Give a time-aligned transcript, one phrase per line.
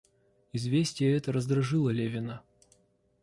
[0.51, 2.41] Известие это раздражило Левина.